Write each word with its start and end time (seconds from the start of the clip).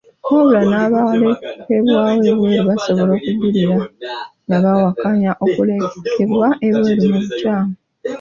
Wabula 0.23 0.61
n'abalekebwa 0.69 2.01
ebweru 2.29 2.61
basobola 2.69 3.11
okujulira 3.17 3.77
nga 4.45 4.57
bawakanya 4.63 5.31
okulekebwa 5.45 6.47
ebweru 6.67 7.05
mu 7.11 7.19
bukyamu. 7.23 7.73